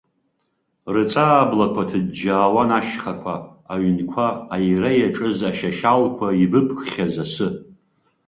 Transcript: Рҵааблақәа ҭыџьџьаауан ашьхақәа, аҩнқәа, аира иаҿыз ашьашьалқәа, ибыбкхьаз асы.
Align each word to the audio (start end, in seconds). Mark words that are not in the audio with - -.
Рҵааблақәа 0.95 1.83
ҭыџьџьаауан 1.89 2.69
ашьхақәа, 2.77 3.35
аҩнқәа, 3.73 4.27
аира 4.55 4.91
иаҿыз 4.99 5.37
ашьашьалқәа, 5.49 6.27
ибыбкхьаз 6.43 7.15
асы. 7.23 7.47